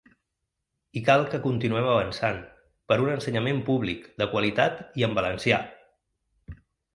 I 1.01 1.01
cal 1.09 1.25
que 1.33 1.39
continuem 1.43 1.89
avançant, 1.89 2.39
per 2.93 2.97
un 3.03 3.11
ensenyament 3.17 3.61
públic, 3.69 4.09
de 4.23 4.29
qualitat 4.33 4.81
i 5.03 5.07
en 5.11 5.15
valencià! 5.21 5.63